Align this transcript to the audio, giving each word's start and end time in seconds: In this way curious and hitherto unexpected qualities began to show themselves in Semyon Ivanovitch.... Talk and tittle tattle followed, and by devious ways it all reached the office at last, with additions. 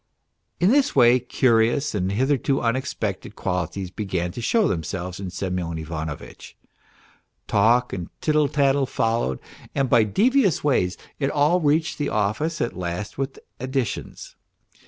In 0.59 0.69
this 0.71 0.95
way 0.95 1.19
curious 1.19 1.93
and 1.93 2.11
hitherto 2.11 2.59
unexpected 2.59 3.35
qualities 3.35 3.91
began 3.91 4.31
to 4.31 4.41
show 4.41 4.67
themselves 4.67 5.19
in 5.19 5.29
Semyon 5.29 5.77
Ivanovitch.... 5.77 6.57
Talk 7.45 7.93
and 7.93 8.09
tittle 8.19 8.47
tattle 8.47 8.87
followed, 8.87 9.37
and 9.75 9.91
by 9.91 10.03
devious 10.05 10.63
ways 10.63 10.97
it 11.19 11.29
all 11.29 11.61
reached 11.61 11.99
the 11.99 12.09
office 12.09 12.61
at 12.61 12.75
last, 12.75 13.19
with 13.19 13.37
additions. 13.59 14.35